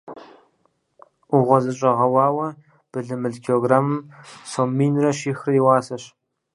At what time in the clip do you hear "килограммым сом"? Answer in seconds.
3.43-4.69